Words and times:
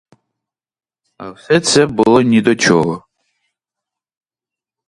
Але 1.17 1.31
все 1.31 1.59
це 1.61 1.85
було 1.85 2.21
ні 2.21 2.41
до 2.41 2.55
чого. 2.55 3.03